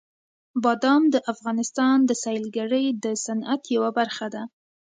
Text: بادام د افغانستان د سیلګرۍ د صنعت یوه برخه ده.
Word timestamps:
بادام 0.63 1.01
د 1.13 1.15
افغانستان 1.33 1.97
د 2.05 2.11
سیلګرۍ 2.23 2.85
د 3.03 3.05
صنعت 3.25 3.61
یوه 3.75 3.89
برخه 3.99 4.27
ده. 4.33 4.43